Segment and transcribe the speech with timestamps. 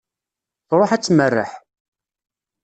[0.67, 1.51] Truḥ ad tmerreḥ.